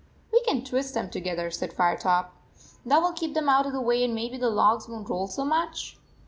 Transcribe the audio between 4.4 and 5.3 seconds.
logs won t roll